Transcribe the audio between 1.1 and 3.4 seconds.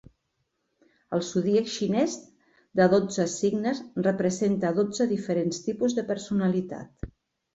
El zodíac xinès de dotze